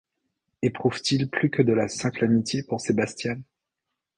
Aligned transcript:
Éprouve-t-il 0.63 1.29
plus 1.29 1.51
que 1.51 1.61
de 1.61 1.73
la 1.73 1.87
simple 1.87 2.23
amitié 2.25 2.63
pour 2.63 2.81
Sebastian? 2.81 3.37